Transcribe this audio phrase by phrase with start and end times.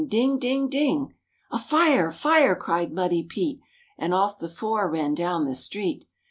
[0.07, 0.39] ding!
[0.39, 0.67] ding!
[0.67, 1.13] ding!
[1.51, 2.09] "A fire!
[2.09, 3.61] fire!" cried Muddy Pete,
[3.99, 6.05] And off the four ran down the street.